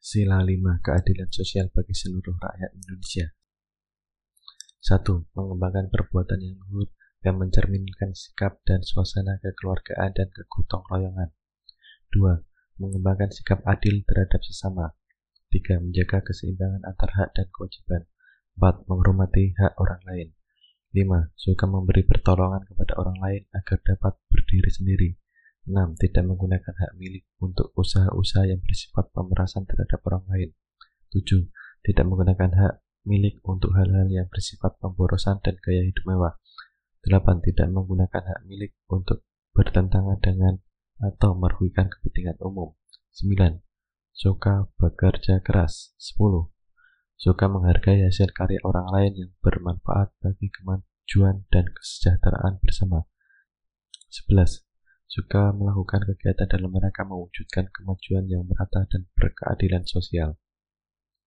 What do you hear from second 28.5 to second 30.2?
bersifat pemerasan terhadap